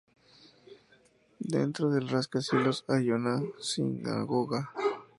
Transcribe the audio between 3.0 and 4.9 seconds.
una sinagoga.